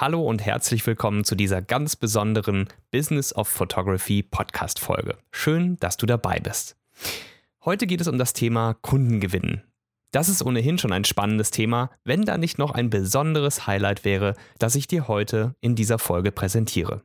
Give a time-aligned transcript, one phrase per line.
[0.00, 5.18] Hallo und herzlich willkommen zu dieser ganz besonderen Business of Photography Podcast Folge.
[5.30, 6.74] Schön, dass du dabei bist.
[7.66, 9.62] Heute geht es um das Thema Kundengewinnen.
[10.10, 14.36] Das ist ohnehin schon ein spannendes Thema, wenn da nicht noch ein besonderes Highlight wäre,
[14.58, 17.02] das ich dir heute in dieser Folge präsentiere.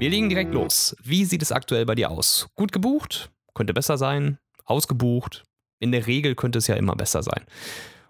[0.00, 0.96] Wir legen direkt los.
[1.02, 2.48] Wie sieht es aktuell bei dir aus?
[2.56, 3.30] Gut gebucht?
[3.52, 4.38] Könnte besser sein.
[4.64, 5.44] Ausgebucht?
[5.78, 7.44] In der Regel könnte es ja immer besser sein.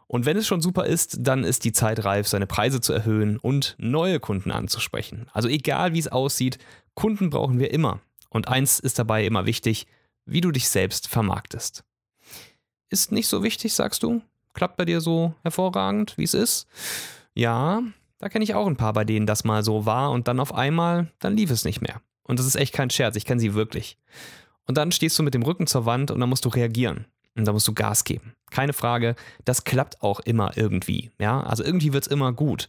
[0.07, 3.39] Und wenn es schon super ist, dann ist die Zeit reif, seine Preise zu erhöhen
[3.39, 5.27] und neue Kunden anzusprechen.
[5.33, 6.59] Also egal wie es aussieht,
[6.95, 7.99] Kunden brauchen wir immer.
[8.29, 9.89] Und eins ist dabei immer wichtig,
[10.27, 11.83] wie du dich selbst vermarktest.
[12.89, 14.23] Ist nicht so wichtig, sagst du?
[14.55, 16.69] Klappt bei dir so hervorragend, wie es ist?
[17.35, 17.83] Ja,
[18.21, 20.55] da kenne ich auch ein paar, bei denen das mal so war und dann auf
[20.55, 22.01] einmal, dann lief es nicht mehr.
[22.23, 23.99] Und das ist echt kein Scherz, ich kenne sie wirklich.
[24.67, 27.07] Und dann stehst du mit dem Rücken zur Wand und dann musst du reagieren.
[27.35, 28.35] Und da musst du Gas geben.
[28.51, 31.11] Keine Frage, das klappt auch immer irgendwie.
[31.19, 32.69] Ja, also irgendwie wird es immer gut.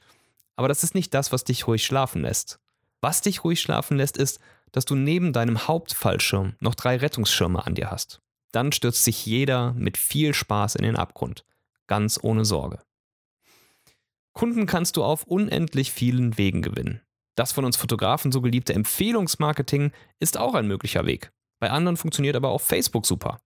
[0.55, 2.59] Aber das ist nicht das, was dich ruhig schlafen lässt.
[3.01, 4.39] Was dich ruhig schlafen lässt, ist,
[4.71, 8.21] dass du neben deinem Hauptfallschirm noch drei Rettungsschirme an dir hast.
[8.51, 11.43] Dann stürzt sich jeder mit viel Spaß in den Abgrund.
[11.87, 12.79] Ganz ohne Sorge.
[14.33, 17.01] Kunden kannst du auf unendlich vielen Wegen gewinnen.
[17.35, 21.31] Das von uns Fotografen so geliebte Empfehlungsmarketing ist auch ein möglicher Weg.
[21.59, 23.39] Bei anderen funktioniert aber auch Facebook super.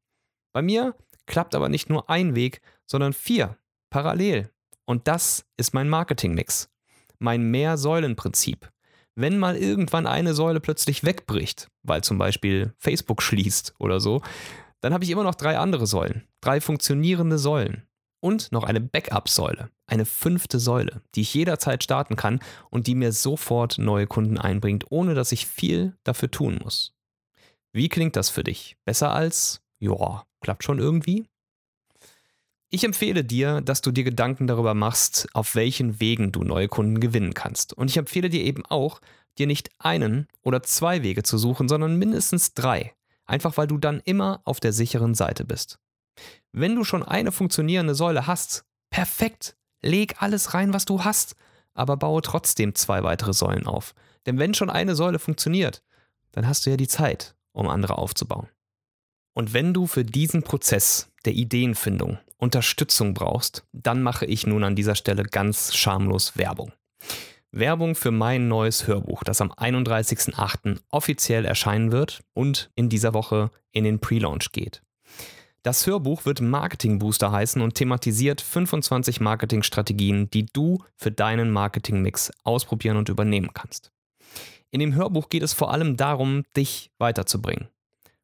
[0.53, 3.57] Bei mir klappt aber nicht nur ein Weg, sondern vier,
[3.89, 4.51] parallel.
[4.85, 6.69] Und das ist mein Marketingmix.
[7.19, 8.71] Mein Mehr-Säulen-Prinzip.
[9.15, 14.21] Wenn mal irgendwann eine Säule plötzlich wegbricht, weil zum Beispiel Facebook schließt oder so,
[14.81, 16.27] dann habe ich immer noch drei andere Säulen.
[16.41, 17.87] Drei funktionierende Säulen
[18.21, 23.11] und noch eine Backup-Säule, eine fünfte Säule, die ich jederzeit starten kann und die mir
[23.11, 26.93] sofort neue Kunden einbringt, ohne dass ich viel dafür tun muss.
[27.71, 28.77] Wie klingt das für dich?
[28.85, 31.25] Besser als, ja, klappt schon irgendwie?
[32.69, 36.99] Ich empfehle dir, dass du dir Gedanken darüber machst, auf welchen Wegen du neue Kunden
[36.99, 37.73] gewinnen kannst.
[37.73, 38.99] Und ich empfehle dir eben auch,
[39.37, 42.93] dir nicht einen oder zwei Wege zu suchen, sondern mindestens drei.
[43.25, 45.79] Einfach weil du dann immer auf der sicheren Seite bist.
[46.51, 51.35] Wenn du schon eine funktionierende Säule hast, perfekt, leg alles rein, was du hast,
[51.73, 53.93] aber baue trotzdem zwei weitere Säulen auf.
[54.25, 55.83] Denn wenn schon eine Säule funktioniert,
[56.31, 58.47] dann hast du ja die Zeit, um andere aufzubauen.
[59.33, 64.75] Und wenn du für diesen Prozess der Ideenfindung Unterstützung brauchst, dann mache ich nun an
[64.75, 66.71] dieser Stelle ganz schamlos Werbung.
[67.51, 70.79] Werbung für mein neues Hörbuch, das am 31.08.
[70.89, 74.81] offiziell erscheinen wird und in dieser Woche in den Pre-Launch geht.
[75.65, 82.31] Das Hörbuch wird Marketing Booster heißen und thematisiert 25 Marketingstrategien, die du für deinen Marketingmix
[82.43, 83.91] ausprobieren und übernehmen kannst.
[84.69, 87.67] In dem Hörbuch geht es vor allem darum, dich weiterzubringen.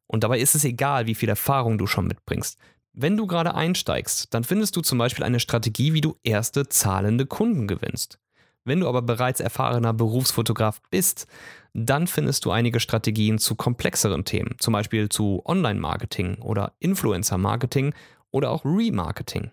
[0.06, 2.60] Und dabei ist es egal, wie viel Erfahrung du schon mitbringst.
[2.92, 7.26] Wenn du gerade einsteigst, dann findest du zum Beispiel eine Strategie, wie du erste zahlende
[7.26, 8.20] Kunden gewinnst.
[8.64, 11.26] Wenn du aber bereits erfahrener Berufsfotograf bist,
[11.74, 17.94] dann findest du einige Strategien zu komplexeren Themen, zum Beispiel zu Online-Marketing oder Influencer-Marketing
[18.30, 19.50] oder auch Remarketing.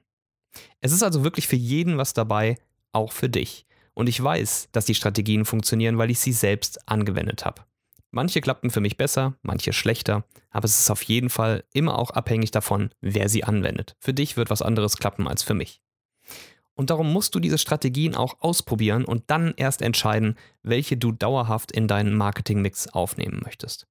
[0.82, 2.58] Es ist also wirklich für jeden was dabei,
[2.92, 3.66] auch für dich.
[3.94, 7.64] Und ich weiß, dass die Strategien funktionieren, weil ich sie selbst angewendet habe.
[8.12, 12.10] Manche klappten für mich besser, manche schlechter, aber es ist auf jeden Fall immer auch
[12.10, 13.96] abhängig davon, wer sie anwendet.
[14.00, 15.82] Für dich wird was anderes klappen als für mich.
[16.80, 21.74] Und darum musst du diese Strategien auch ausprobieren und dann erst entscheiden, welche du dauerhaft
[21.74, 23.86] in deinen Marketingmix aufnehmen möchtest.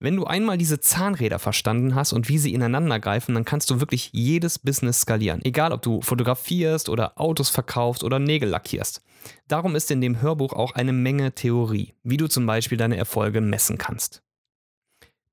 [0.00, 3.80] Wenn du einmal diese Zahnräder verstanden hast und wie sie ineinander greifen, dann kannst du
[3.80, 5.42] wirklich jedes Business skalieren.
[5.46, 9.02] Egal, ob du fotografierst oder Autos verkaufst oder Nägel lackierst.
[9.48, 13.40] Darum ist in dem Hörbuch auch eine Menge Theorie, wie du zum Beispiel deine Erfolge
[13.40, 14.22] messen kannst.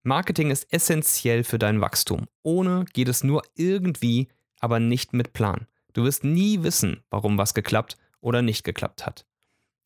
[0.04, 2.28] Marketing ist essentiell für dein Wachstum.
[2.44, 4.30] Ohne geht es nur irgendwie,
[4.62, 5.68] aber nicht mit Plan.
[5.98, 9.26] Du wirst nie wissen, warum was geklappt oder nicht geklappt hat.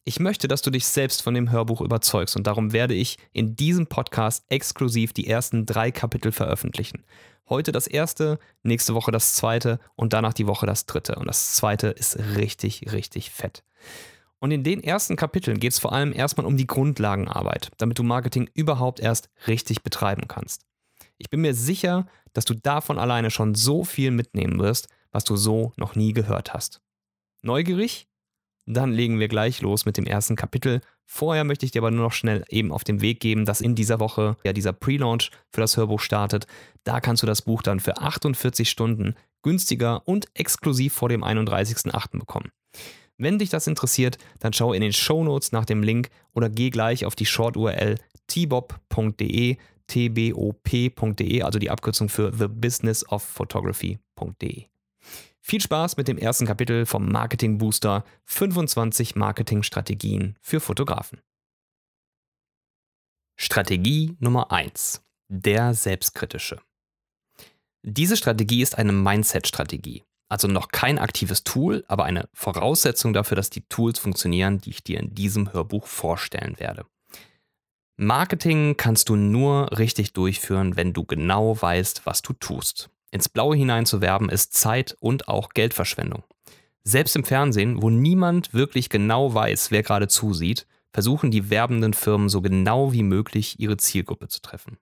[0.03, 3.55] Ich möchte, dass du dich selbst von dem Hörbuch überzeugst und darum werde ich in
[3.55, 7.06] diesem Podcast exklusiv die ersten drei Kapitel veröffentlichen.
[7.47, 11.15] Heute das erste, nächste Woche das zweite und danach die Woche das dritte.
[11.15, 13.63] Und das zweite ist richtig, richtig fett.
[14.39, 18.03] Und in den ersten Kapiteln geht es vor allem erstmal um die Grundlagenarbeit, damit du
[18.03, 20.65] Marketing überhaupt erst richtig betreiben kannst.
[21.18, 25.36] Ich bin mir sicher, dass du davon alleine schon so viel mitnehmen wirst, was du
[25.36, 26.81] so noch nie gehört hast.
[27.42, 28.08] Neugierig?
[28.66, 30.81] Dann legen wir gleich los mit dem ersten Kapitel.
[31.06, 33.75] Vorher möchte ich dir aber nur noch schnell eben auf den Weg geben, dass in
[33.75, 36.46] dieser Woche ja dieser Pre-Launch für das Hörbuch startet.
[36.84, 42.19] Da kannst du das Buch dann für 48 Stunden günstiger und exklusiv vor dem 31.08.
[42.19, 42.52] bekommen.
[43.18, 46.69] Wenn dich das interessiert, dann schau in den Show Notes nach dem Link oder geh
[46.69, 47.98] gleich auf die Short-URL
[48.28, 54.66] tbob.de, tbop.de, also die Abkürzung für thebusinessofphotography.de.
[55.43, 61.19] Viel Spaß mit dem ersten Kapitel vom Marketing Booster 25 Marketingstrategien für Fotografen.
[63.35, 65.01] Strategie Nummer 1.
[65.29, 66.61] Der Selbstkritische.
[67.81, 70.03] Diese Strategie ist eine Mindset-Strategie.
[70.29, 74.83] Also noch kein aktives Tool, aber eine Voraussetzung dafür, dass die Tools funktionieren, die ich
[74.83, 76.85] dir in diesem Hörbuch vorstellen werde.
[77.97, 82.91] Marketing kannst du nur richtig durchführen, wenn du genau weißt, was du tust.
[83.12, 86.24] Ins Blaue hinein zu werben ist Zeit und auch Geldverschwendung.
[86.84, 92.30] Selbst im Fernsehen, wo niemand wirklich genau weiß, wer gerade zusieht, versuchen die werbenden Firmen
[92.30, 94.78] so genau wie möglich ihre Zielgruppe zu treffen.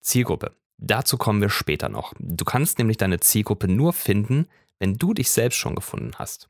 [0.00, 0.54] Zielgruppe.
[0.76, 2.12] Dazu kommen wir später noch.
[2.18, 4.46] Du kannst nämlich deine Zielgruppe nur finden,
[4.78, 6.48] wenn du dich selbst schon gefunden hast.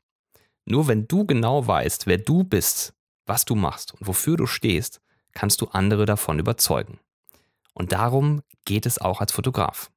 [0.65, 2.93] Nur wenn du genau weißt, wer du bist,
[3.25, 5.01] was du machst und wofür du stehst,
[5.33, 6.99] kannst du andere davon überzeugen.
[7.73, 9.91] Und darum geht es auch als Fotograf.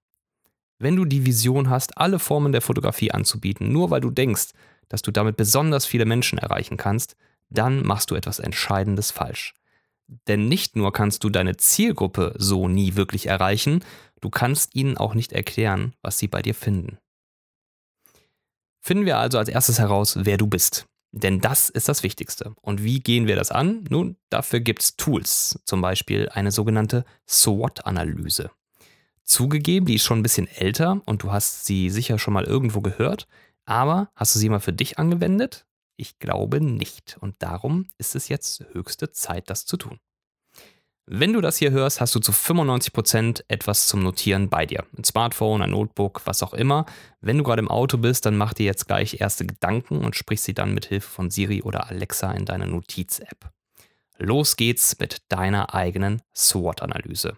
[0.79, 4.51] Wenn du die Vision hast, alle Formen der Fotografie anzubieten, nur weil du denkst,
[4.89, 7.17] dass du damit besonders viele Menschen erreichen kannst,
[7.51, 9.55] dann machst du etwas Entscheidendes falsch.
[10.27, 13.85] Denn nicht nur kannst du deine Zielgruppe so nie wirklich erreichen,
[14.21, 16.99] du kannst ihnen auch nicht erklären, was sie bei dir finden.
[18.81, 20.87] Finden wir also als erstes heraus, wer du bist.
[21.13, 22.55] Denn das ist das Wichtigste.
[22.61, 23.85] Und wie gehen wir das an?
[23.91, 28.51] Nun, dafür gibt es Tools, zum Beispiel eine sogenannte SWOT-Analyse.
[29.29, 32.81] Zugegeben, die ist schon ein bisschen älter und du hast sie sicher schon mal irgendwo
[32.81, 33.29] gehört,
[33.67, 35.67] aber hast du sie mal für dich angewendet?
[35.99, 37.19] Ich glaube nicht.
[37.21, 39.99] Und darum ist es jetzt höchste Zeit, das zu tun.
[41.05, 44.87] Wenn du das hier hörst, hast du zu 95% etwas zum Notieren bei dir.
[44.97, 46.87] Ein Smartphone, ein Notebook, was auch immer.
[47.21, 50.41] Wenn du gerade im Auto bist, dann mach dir jetzt gleich erste Gedanken und sprich
[50.41, 53.51] sie dann mit Hilfe von Siri oder Alexa in deine Notiz-App.
[54.17, 57.37] Los geht's mit deiner eigenen SWOT-Analyse.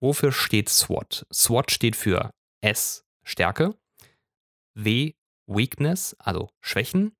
[0.00, 1.26] Wofür steht SWOT?
[1.32, 2.30] SWOT steht für
[2.62, 3.74] S, Stärke,
[4.74, 5.12] W,
[5.46, 7.16] Weakness, also Schwächen,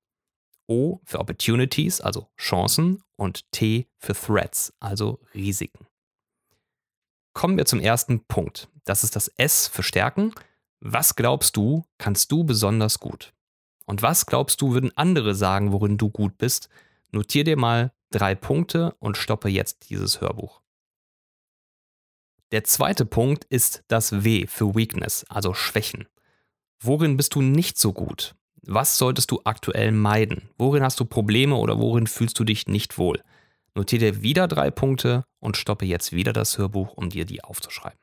[0.66, 5.86] O für Opportunities, also Chancen und T für Threats, also Risiken.
[7.34, 8.68] Kommen wir zum ersten Punkt.
[8.84, 10.32] Das ist das S für Stärken.
[10.80, 13.34] Was glaubst du, kannst du besonders gut?
[13.86, 16.68] Und was glaubst du, würden andere sagen, worin du gut bist?
[17.10, 20.59] Notier dir mal drei Punkte und stoppe jetzt dieses Hörbuch.
[22.52, 26.08] Der zweite Punkt ist das W für Weakness, also Schwächen.
[26.80, 28.34] Worin bist du nicht so gut?
[28.62, 30.50] Was solltest du aktuell meiden?
[30.58, 33.22] Worin hast du Probleme oder worin fühlst du dich nicht wohl?
[33.74, 38.00] Notiere wieder drei Punkte und stoppe jetzt wieder das Hörbuch, um dir die aufzuschreiben.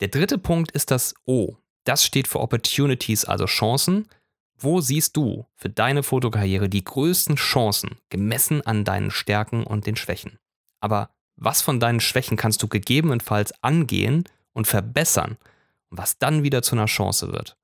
[0.00, 1.56] Der dritte Punkt ist das O.
[1.84, 4.08] Das steht für Opportunities, also Chancen.
[4.56, 9.96] Wo siehst du für deine Fotokarriere die größten Chancen, gemessen an deinen Stärken und den
[9.96, 10.38] Schwächen?
[10.80, 15.38] Aber was von deinen Schwächen kannst du gegebenenfalls angehen und verbessern,
[15.88, 17.56] was dann wieder zu einer Chance wird?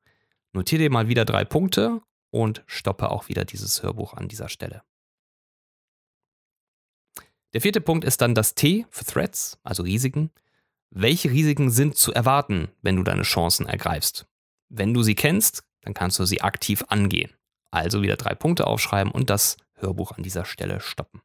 [0.53, 2.01] Notiere dir mal wieder drei Punkte
[2.31, 4.83] und stoppe auch wieder dieses Hörbuch an dieser Stelle.
[7.53, 10.31] Der vierte Punkt ist dann das T für Threats, also Risiken.
[10.91, 14.27] Welche Risiken sind zu erwarten, wenn du deine Chancen ergreifst?
[14.69, 17.33] Wenn du sie kennst, dann kannst du sie aktiv angehen.
[17.71, 21.21] Also wieder drei Punkte aufschreiben und das Hörbuch an dieser Stelle stoppen.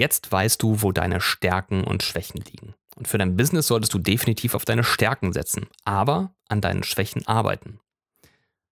[0.00, 2.72] Jetzt weißt du, wo deine Stärken und Schwächen liegen.
[2.96, 7.26] Und für dein Business solltest du definitiv auf deine Stärken setzen, aber an deinen Schwächen
[7.26, 7.80] arbeiten.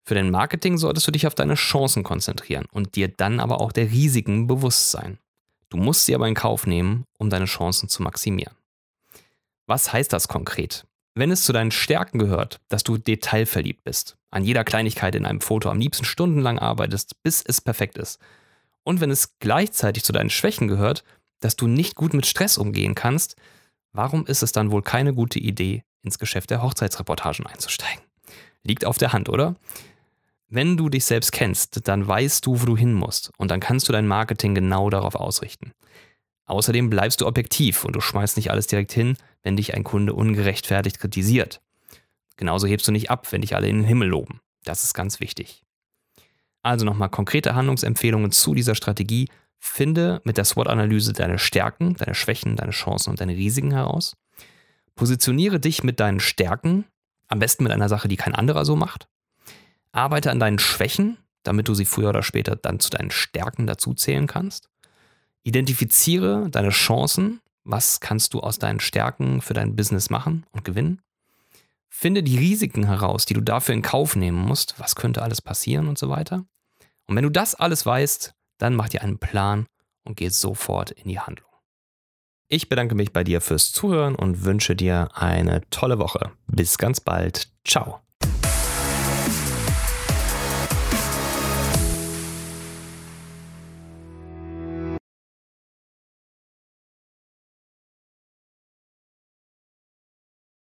[0.03, 3.71] Für dein Marketing solltest du dich auf deine Chancen konzentrieren und dir dann aber auch
[3.71, 5.17] der Risiken bewusst sein.
[5.69, 8.57] Du musst sie aber in Kauf nehmen, um deine Chancen zu maximieren.
[9.65, 10.85] Was heißt das konkret?
[11.15, 15.39] Wenn es zu deinen Stärken gehört, dass du detailverliebt bist, an jeder Kleinigkeit in einem
[15.39, 18.19] Foto am liebsten stundenlang arbeitest, bis es perfekt ist,
[18.83, 21.03] und wenn es gleichzeitig zu deinen Schwächen gehört,
[21.39, 23.35] dass du nicht gut mit Stress umgehen kannst,
[23.93, 28.03] Warum ist es dann wohl keine gute Idee, ins Geschäft der Hochzeitsreportagen einzusteigen?
[28.63, 29.55] Liegt auf der Hand, oder?
[30.47, 33.87] Wenn du dich selbst kennst, dann weißt du, wo du hin musst und dann kannst
[33.87, 35.73] du dein Marketing genau darauf ausrichten.
[36.45, 40.13] Außerdem bleibst du objektiv und du schmeißt nicht alles direkt hin, wenn dich ein Kunde
[40.13, 41.61] ungerechtfertigt kritisiert.
[42.35, 44.41] Genauso hebst du nicht ab, wenn dich alle in den Himmel loben.
[44.63, 45.63] Das ist ganz wichtig.
[46.63, 49.27] Also nochmal konkrete Handlungsempfehlungen zu dieser Strategie
[49.65, 54.17] Finde mit der SWOT-Analyse deine Stärken, deine Schwächen, deine Chancen und deine Risiken heraus.
[54.95, 56.83] Positioniere dich mit deinen Stärken,
[57.29, 59.07] am besten mit einer Sache, die kein anderer so macht.
[59.93, 64.27] Arbeite an deinen Schwächen, damit du sie früher oder später dann zu deinen Stärken dazuzählen
[64.27, 64.69] kannst.
[65.43, 71.01] Identifiziere deine Chancen, was kannst du aus deinen Stärken für dein Business machen und gewinnen.
[71.87, 75.87] Finde die Risiken heraus, die du dafür in Kauf nehmen musst, was könnte alles passieren
[75.87, 76.45] und so weiter
[77.07, 79.65] Und wenn du das alles weißt, dann mach dir einen Plan
[80.03, 81.49] und geh sofort in die Handlung.
[82.49, 86.31] Ich bedanke mich bei dir fürs Zuhören und wünsche dir eine tolle Woche.
[86.47, 87.51] Bis ganz bald.
[87.65, 88.01] Ciao.